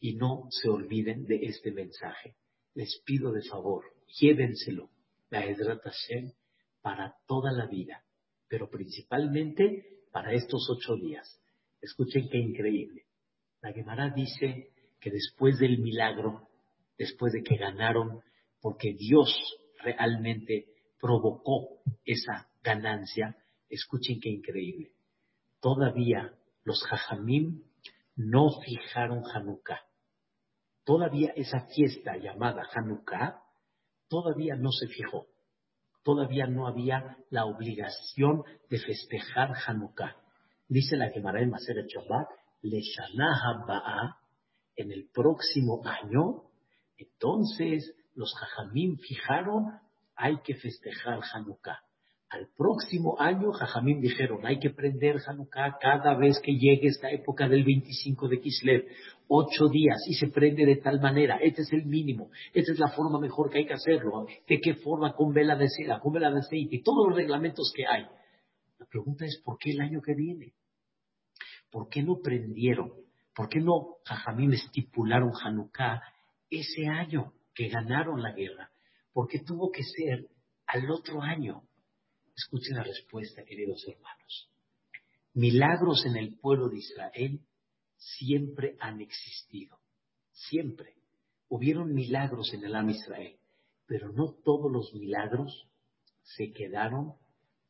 [0.00, 2.36] Y no se olviden de este mensaje.
[2.74, 3.84] Les pido de favor,
[4.18, 4.90] llévenselo,
[5.28, 6.32] la Hashem,
[6.80, 8.04] para toda la vida,
[8.48, 11.40] pero principalmente para estos ocho días.
[11.80, 13.04] Escuchen qué increíble.
[13.60, 14.70] La Gemara dice
[15.00, 16.48] que después del milagro,
[16.98, 18.22] después de que ganaron,
[18.60, 19.30] porque Dios
[19.82, 20.66] realmente
[21.00, 23.36] provocó esa ganancia,
[23.68, 24.92] escuchen qué increíble.
[25.60, 27.62] Todavía los jajamim
[28.16, 29.80] no fijaron Hanukkah.
[30.84, 33.42] Todavía esa fiesta llamada Hanukkah,
[34.08, 35.26] todavía no se fijó.
[36.02, 40.16] Todavía no había la obligación de festejar Hanukkah.
[40.68, 42.28] Dice la Gemara en Maseret Shabbat,
[42.62, 42.80] Le
[43.66, 44.18] Ba'a,
[44.76, 46.44] en el próximo año,
[46.96, 49.80] entonces los jajamim fijaron,
[50.16, 51.80] hay que festejar Hanukkah.
[52.30, 57.48] Al próximo año, Jajamín dijeron, hay que prender Hanukkah cada vez que llegue esta época
[57.48, 58.86] del 25 de Kislev,
[59.28, 62.88] ocho días, y se prende de tal manera, este es el mínimo, esta es la
[62.88, 66.30] forma mejor que hay que hacerlo, de qué forma, con vela de cera, con vela
[66.32, 68.04] de aceite, y todos los reglamentos que hay.
[68.80, 70.54] La pregunta es, ¿por qué el año que viene?
[71.70, 72.92] ¿Por qué no prendieron?
[73.32, 76.02] ¿Por qué no Jajamín estipularon Hanukkah
[76.50, 78.70] ese año que ganaron la guerra?
[79.12, 80.28] ¿Por qué tuvo que ser
[80.66, 81.62] al otro año?
[82.36, 84.50] Escuchen la respuesta, queridos hermanos.
[85.34, 87.40] Milagros en el pueblo de Israel
[87.96, 89.78] siempre han existido.
[90.32, 90.96] Siempre.
[91.48, 93.36] Hubieron milagros en el Am Israel,
[93.86, 95.68] pero no todos los milagros
[96.22, 97.14] se quedaron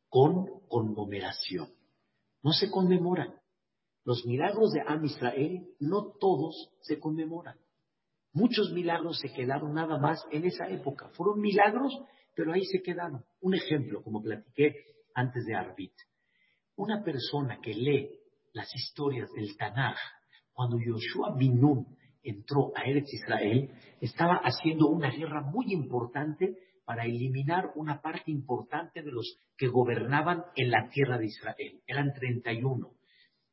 [0.09, 1.69] con conmemoración.
[2.41, 3.35] No se conmemoran.
[4.03, 7.57] Los milagros de Am Israel no todos se conmemoran.
[8.35, 11.09] Muchos milagros se quedaron nada más en esa época.
[11.15, 11.91] Fueron milagros
[12.35, 13.23] pero ahí se quedaron.
[13.41, 14.75] Un ejemplo, como platiqué
[15.13, 15.93] antes de Arbit.
[16.75, 18.09] Una persona que lee
[18.53, 19.97] las historias del Tanaj,
[20.51, 23.71] cuando Yoshua Binun entró a Eretz Israel,
[24.01, 30.43] estaba haciendo una guerra muy importante para eliminar una parte importante de los que gobernaban
[30.55, 31.81] en la tierra de Israel.
[31.87, 32.91] Eran 31.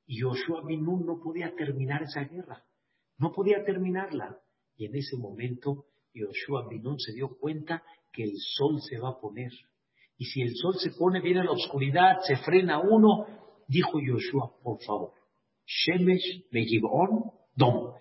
[0.07, 2.65] Y Yoshua Binun no podía terminar esa guerra.
[3.19, 4.39] No podía terminarla.
[4.83, 9.21] Y en ese momento Yoshua Binun se dio cuenta que el sol se va a
[9.21, 9.53] poner.
[10.19, 13.29] Y si el sol se pone, viene la oscuridad, se frena uno,
[13.69, 15.13] dijo Yoshua, por favor,
[15.65, 17.95] Shemesh Megibon Dom,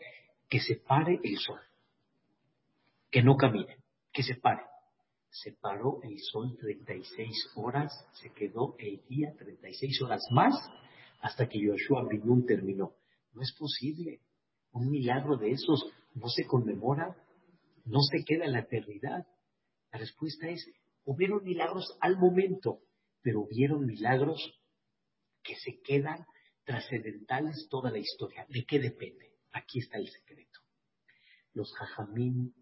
[0.50, 1.60] que se pare el sol,
[3.12, 3.78] que no camine,
[4.12, 4.64] que se pare.
[5.30, 10.56] Se paró el sol 36 horas, se quedó el día 36 horas más
[11.22, 12.96] hasta que Yoshua Binun terminó.
[13.34, 14.22] No es posible.
[14.72, 17.16] Un milagro de esos no se conmemora,
[17.86, 19.28] no se queda en la eternidad.
[19.92, 20.66] La respuesta es,
[21.04, 22.82] hubieron milagros al momento,
[23.22, 24.62] pero hubieron milagros
[25.44, 26.26] que se quedan
[26.64, 28.46] trascendentales toda la historia.
[28.50, 29.34] ¿De qué depende?
[29.52, 30.60] Aquí está el secreto.
[31.54, 32.54] Los jajamín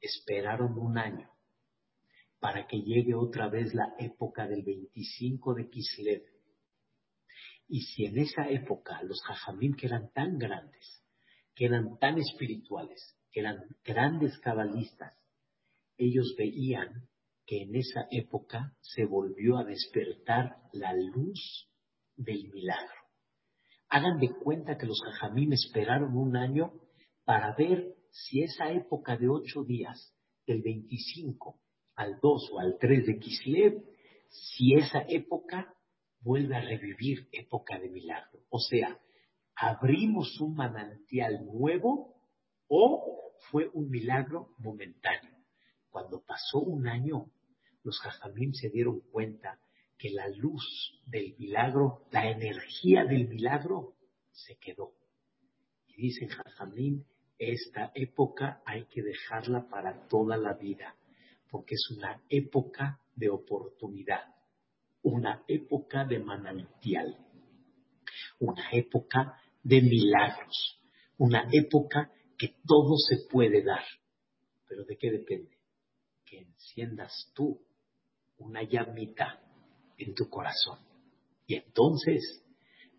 [0.00, 1.30] esperaron un año
[2.38, 6.22] para que llegue otra vez la época del 25 de Kislev.
[7.68, 11.02] Y si en esa época los jajamín que eran tan grandes,
[11.56, 15.16] que eran tan espirituales, que eran grandes cabalistas,
[15.96, 17.08] ellos veían
[17.46, 21.68] que en esa época se volvió a despertar la luz
[22.14, 23.00] del milagro.
[23.88, 26.72] Hagan de cuenta que los jajamim esperaron un año
[27.24, 30.12] para ver si esa época de ocho días,
[30.46, 31.58] del 25
[31.94, 33.84] al 2 o al 3 de Kislev,
[34.28, 35.74] si esa época
[36.20, 38.40] vuelve a revivir época de milagro.
[38.50, 38.98] O sea,
[39.56, 42.14] abrimos un manantial nuevo
[42.68, 45.34] o fue un milagro momentáneo.
[45.90, 47.30] Cuando pasó un año,
[47.82, 49.58] los jajamim se dieron cuenta
[49.98, 53.94] que la luz del milagro, la energía del milagro,
[54.32, 54.92] se quedó.
[55.86, 57.06] Y dicen Jajamín,
[57.38, 60.94] esta época hay que dejarla para toda la vida,
[61.50, 64.34] porque es una época de oportunidad,
[65.02, 67.18] una época de manantial,
[68.38, 70.80] una época de milagros,
[71.18, 73.82] una época que todo se puede dar.
[74.68, 75.58] Pero ¿de qué depende?
[76.24, 77.60] Que enciendas tú
[78.38, 79.42] una llamita
[79.98, 80.78] en tu corazón.
[81.48, 82.44] Y entonces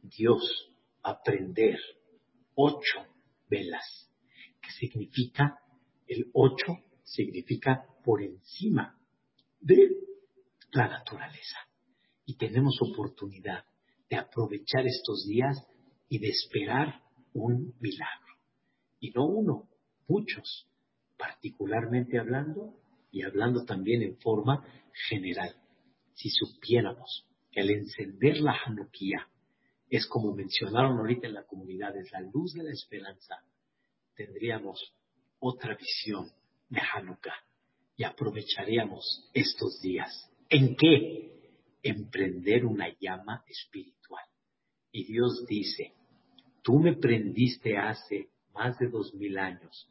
[0.01, 0.73] Dios
[1.06, 1.77] va a prender
[2.56, 3.06] ocho
[3.49, 4.12] velas,
[4.62, 5.62] que significa,
[6.06, 8.99] el ocho significa por encima
[9.62, 9.89] de
[10.71, 11.60] la naturaleza.
[12.25, 13.63] Y tenemos oportunidad
[14.10, 15.65] de aprovechar estos días
[16.10, 17.02] y de esperar
[17.34, 18.36] un milagro.
[19.00, 19.70] Y no uno,
[20.08, 20.67] muchos,
[21.17, 22.74] particularmente hablando
[23.12, 24.65] y hablando también en forma
[25.10, 25.56] general
[26.17, 29.30] si supiéramos que al encender la Hanukkah
[29.89, 33.36] es como mencionaron ahorita en la comunidad, es la luz de la esperanza,
[34.15, 34.93] tendríamos
[35.39, 36.30] otra visión
[36.70, 37.36] de Hanukkah
[37.96, 40.30] y aprovecharíamos estos días.
[40.50, 41.52] ¿En qué?
[41.84, 44.26] Emprender una llama espiritual.
[44.97, 45.93] Y Dios dice,
[46.63, 49.88] tú me prendiste hace más de dos mil años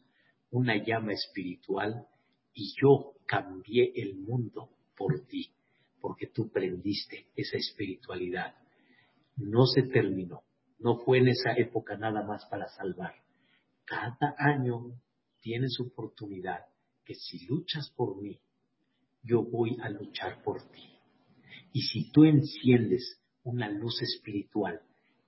[0.50, 2.08] una llama espiritual
[2.52, 5.52] y yo cambié el mundo por ti
[6.00, 8.56] porque tú prendiste esa espiritualidad.
[9.36, 10.42] No se terminó,
[10.80, 13.14] no fue en esa época nada más para salvar.
[13.84, 14.90] Cada año
[15.38, 16.62] tienes oportunidad
[17.04, 18.40] que si luchas por mí,
[19.22, 20.82] yo voy a luchar por ti.
[21.72, 24.82] Y si tú enciendes una luz espiritual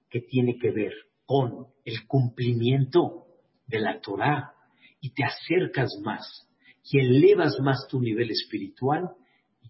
[0.09, 0.93] que tiene que ver
[1.27, 3.27] con el cumplimiento
[3.67, 4.55] de la Torah
[5.01, 6.49] y te acercas más
[6.91, 9.11] y elevas más tu nivel espiritual,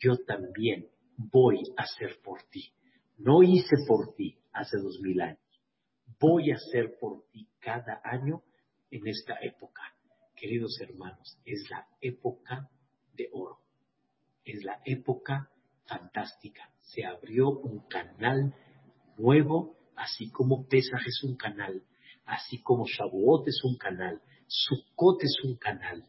[0.00, 2.72] yo también voy a hacer por ti.
[3.16, 5.40] No hice por ti hace dos mil años.
[6.20, 8.42] Voy a hacer por ti cada año
[8.90, 9.82] en esta época.
[10.36, 12.70] Queridos hermanos, es la época
[13.14, 13.58] de oro.
[14.44, 15.50] Es la época
[15.86, 16.70] fantástica.
[16.80, 18.54] Se abrió un canal
[19.16, 21.82] nuevo, así como Pesaj es un canal,
[22.24, 26.04] así como Shavuot es un canal, Sukkot es un canal.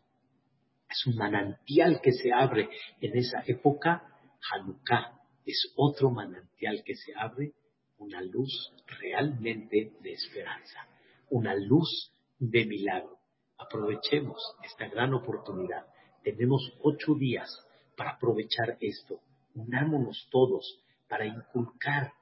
[0.90, 4.04] Es un manantial que se abre en esa época
[4.52, 7.54] Hanukkah es otro manantial que se abre,
[7.98, 10.88] una luz realmente de esperanza,
[11.30, 13.18] una luz de milagro.
[13.58, 15.86] Aprovechemos esta gran oportunidad.
[16.24, 17.50] Tenemos ocho días
[17.98, 19.20] para aprovechar esto.
[19.54, 22.14] Unámonos todos para inculcar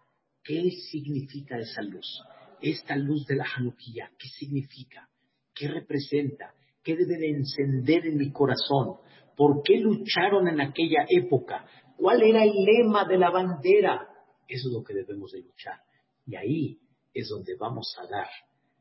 [0.47, 2.23] qué significa esa luz.
[2.61, 5.07] Esta luz de la Hanukkah, ¿qué significa?
[5.53, 6.55] ¿Qué representa?
[6.81, 8.97] ¿Qué debe de encender en mi corazón?
[9.35, 11.67] ¿Por qué lucharon en aquella época?
[11.97, 14.07] ¿Cuál era el lema de la bandera?
[14.47, 15.81] Eso es lo que debemos de luchar.
[16.25, 16.79] Y ahí
[17.13, 18.29] es donde vamos a dar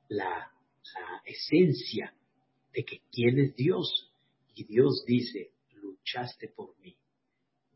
[0.08, 0.52] la,
[1.24, 2.14] esencia
[2.72, 4.12] de que quién es Dios.
[4.54, 6.96] Y Dios dice, luchaste por mí,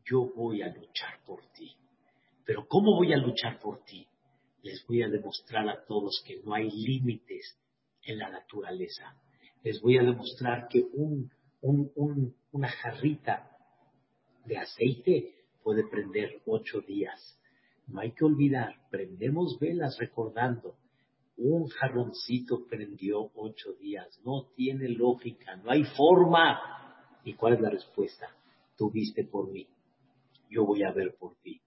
[0.05, 1.75] yo voy a luchar por ti.
[2.45, 4.07] Pero ¿cómo voy a luchar por ti?
[4.63, 7.57] Les voy a demostrar a todos que no hay límites
[8.03, 9.15] en la naturaleza.
[9.63, 11.31] Les voy a demostrar que un,
[12.51, 13.51] una jarrita
[14.45, 17.37] de aceite puede prender ocho días.
[17.87, 20.75] no hay que olvidar, prendemos velas recordando.
[21.37, 24.19] Un jarroncito prendió ocho días.
[24.23, 26.59] No tiene lógica, no hay forma.
[27.23, 28.27] ¿Y cuál es la respuesta?
[28.77, 29.67] Tú viste por mí.
[30.49, 31.61] Yo voy a ver por ti.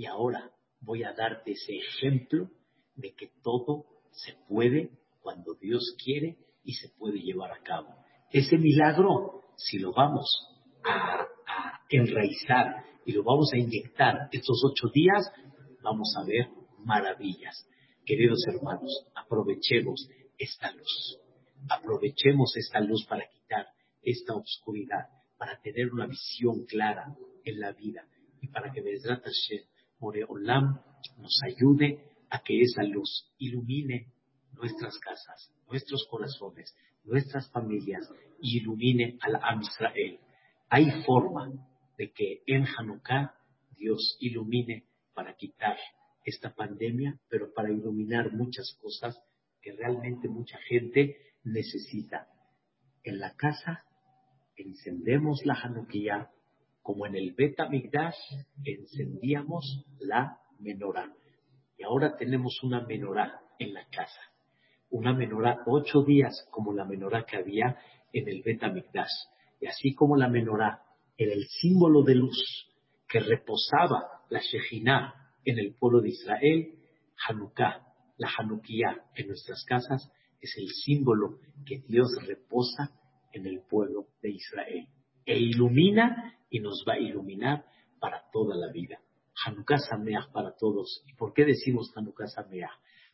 [0.00, 2.48] Y ahora voy a darte ese ejemplo
[2.94, 7.94] de que todo se puede cuando Dios quiere y se puede llevar a cabo.
[8.30, 10.26] Ese milagro, si lo vamos
[10.84, 11.26] a,
[11.90, 15.30] enraizar y lo vamos a inyectar estos ocho días,
[15.82, 16.48] vamos a ver
[16.78, 17.68] maravillas.
[18.06, 21.18] Queridos hermanos, aprovechemos esta luz.
[21.68, 23.66] Aprovechemos esta luz para quitar
[24.00, 28.06] esta oscuridad, para tener una visión clara en la vida
[28.40, 29.64] y para que Bezrat Hashem,
[30.00, 30.80] Olam,
[31.18, 34.06] nos ayude a que esa luz ilumine
[34.52, 36.74] nuestras casas, nuestros corazones,
[37.04, 40.18] nuestras familias y ilumine al Am Israel.
[40.70, 41.50] Hay forma
[41.98, 43.34] de que en Hanukkah
[43.76, 44.84] Dios ilumine
[45.14, 45.76] para quitar
[46.24, 49.20] esta pandemia, pero para iluminar muchas cosas
[49.60, 52.28] que realmente mucha gente necesita.
[53.02, 53.84] En la casa
[54.56, 56.30] encendemos la Hanukkah
[56.82, 58.16] como en el Bet Migdash
[58.64, 61.12] encendíamos la menorá.
[61.78, 64.20] Y ahora tenemos una menorá en la casa.
[64.90, 67.76] Una menorá ocho días como la menorá que había
[68.12, 69.12] en el Bet Migdash.
[69.60, 70.82] Y así como la menorá
[71.16, 72.66] era el símbolo de luz
[73.08, 75.14] que reposaba la Shejinah
[75.44, 76.78] en el pueblo de Israel,
[77.28, 77.86] Hanukkah,
[78.18, 80.10] la Hanukkah en nuestras casas,
[80.40, 82.90] es el símbolo que Dios reposa
[83.32, 84.88] en el pueblo de Israel.
[85.26, 87.64] E ilumina y nos va a iluminar
[87.98, 89.00] para toda la vida.
[89.46, 91.02] Hanukkah Sameach para todos.
[91.06, 92.70] ¿Y por qué decimos Hanukkah Sameach?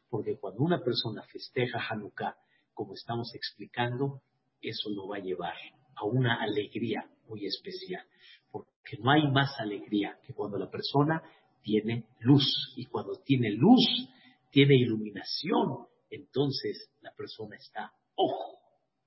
[0.09, 2.37] Porque cuando una persona festeja Hanukkah,
[2.75, 4.23] como estamos explicando,
[4.61, 5.55] eso lo va a llevar
[5.95, 8.05] a una alegría muy especial.
[8.51, 11.23] Porque no hay más alegría que cuando la persona
[11.63, 12.75] tiene luz.
[12.77, 14.09] Y cuando tiene luz,
[14.51, 18.59] tiene iluminación, entonces la persona está, ¡ojo!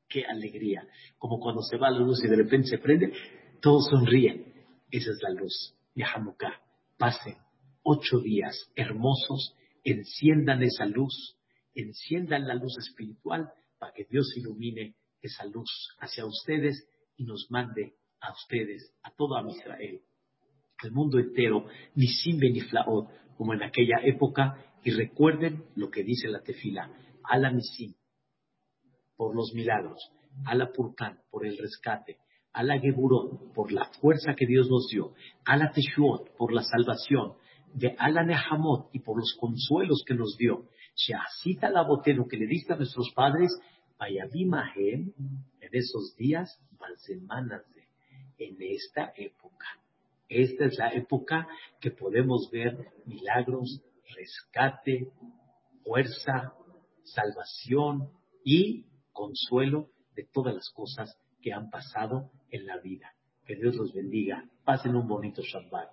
[0.07, 0.88] ¡Qué alegría!
[1.17, 3.11] Como cuando se va la luz y de repente se prende,
[3.62, 4.53] todos sonríen.
[4.91, 6.62] Esa es la luz de Hanukkah.
[6.97, 7.38] Pasen
[7.84, 11.38] ocho días hermosos, enciendan esa luz,
[11.74, 16.88] enciendan la luz espiritual para que Dios ilumine esa luz hacia ustedes
[17.18, 20.01] y nos mande a ustedes, a toda Israel,
[20.84, 26.28] el mundo entero, ni sin beniflaot, como en aquella época, y recuerden lo que dice
[26.28, 26.91] la tefila,
[27.24, 27.93] ala misim,
[29.16, 30.12] por los milagros,
[30.45, 32.18] ala purkan, por el rescate,
[32.53, 35.13] ala geburot, por la fuerza que Dios nos dio,
[35.45, 37.33] ala teshuot, por la salvación,
[37.73, 42.47] de ala nehamot, y por los consuelos que nos dio, sheasita la boteno que le
[42.47, 43.51] diste a nuestros padres,
[43.97, 45.13] vayabimahem,
[45.61, 46.59] en esos días,
[46.97, 47.63] semanas
[48.37, 49.65] en esta época.
[50.27, 51.47] Esta es la época
[51.79, 53.81] que podemos ver milagros,
[54.15, 55.11] rescate,
[55.83, 56.53] fuerza,
[57.03, 58.09] salvación
[58.43, 63.13] y consuelo de todas las cosas que han pasado en la vida.
[63.45, 64.45] Que Dios los bendiga.
[64.63, 65.89] Pasen un bonito Shabbat.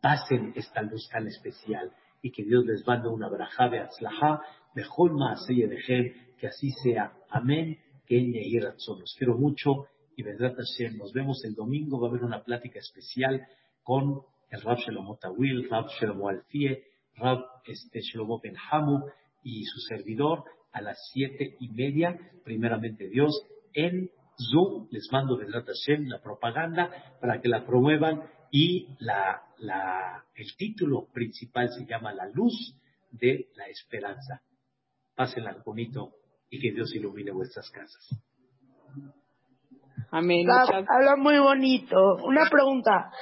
[0.00, 4.42] Pasen esta luz tan especial y que Dios les mande una braja de atzlaha,
[4.74, 7.12] mejor más de que así sea.
[7.28, 7.78] Amén.
[8.06, 9.86] Que Los quiero mucho
[10.16, 10.98] y Vedrat Hashem.
[10.98, 12.00] Nos vemos el domingo.
[12.00, 13.46] Va a haber una plática especial
[13.82, 16.82] con el Rab Shlomo Tawil, Rab Shlomo Alfie,
[17.16, 19.06] Rab este, Shlomo Benhamu
[19.42, 23.32] y su servidor a las siete y media, primeramente Dios,
[23.72, 24.10] en
[24.50, 24.88] Zoom.
[24.90, 31.06] Les mando de Hashem la propaganda para que la promuevan y la, la, el título
[31.12, 32.74] principal se llama La luz
[33.10, 34.42] de la esperanza.
[35.14, 36.12] Pásenla bonito
[36.50, 38.08] y que Dios ilumine vuestras casas.
[40.10, 40.46] Amén.
[40.50, 42.16] Habla muy bonito.
[42.24, 43.12] Una pregunta.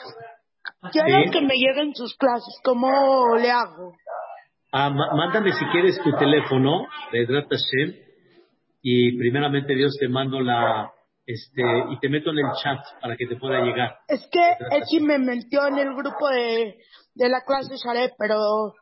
[0.92, 3.94] Quiero que me lleguen sus clases, ¿cómo le hago?
[4.70, 7.94] Ah, mándame si quieres tu teléfono, de Hashem,
[8.82, 10.92] y primeramente Dios te mando la,
[11.28, 13.98] este, y te meto en el chat para que te pueda llegar.
[14.08, 14.40] Es que
[14.78, 16.78] Eki me metió en el grupo de,
[17.14, 18.72] de la clase Sharé, pero